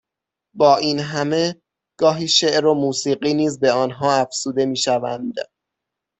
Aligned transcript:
با 0.53 0.77
این 0.77 0.99
همه 0.99 1.61
گاهی 1.99 2.27
شعر 2.27 2.65
و 2.65 2.73
موسیقی 2.73 3.33
نیز 3.33 3.59
به 3.59 3.71
آنها 3.71 4.13
افزوده 4.13 4.65
میشوند 4.65 5.35